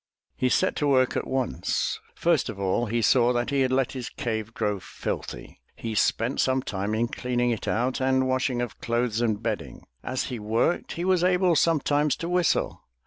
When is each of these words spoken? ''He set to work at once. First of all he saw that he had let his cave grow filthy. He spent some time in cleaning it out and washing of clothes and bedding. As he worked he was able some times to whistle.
''He 0.35 0.49
set 0.49 0.75
to 0.77 0.87
work 0.87 1.15
at 1.15 1.27
once. 1.27 1.99
First 2.15 2.49
of 2.49 2.59
all 2.59 2.87
he 2.87 3.03
saw 3.03 3.31
that 3.33 3.51
he 3.51 3.61
had 3.61 3.71
let 3.71 3.91
his 3.91 4.09
cave 4.09 4.51
grow 4.55 4.79
filthy. 4.79 5.61
He 5.75 5.93
spent 5.93 6.39
some 6.41 6.63
time 6.63 6.95
in 6.95 7.07
cleaning 7.07 7.51
it 7.51 7.67
out 7.67 8.01
and 8.01 8.27
washing 8.27 8.63
of 8.63 8.81
clothes 8.81 9.21
and 9.21 9.43
bedding. 9.43 9.85
As 10.03 10.23
he 10.23 10.39
worked 10.39 10.93
he 10.93 11.05
was 11.05 11.23
able 11.23 11.55
some 11.55 11.81
times 11.81 12.15
to 12.15 12.27
whistle. 12.29 12.81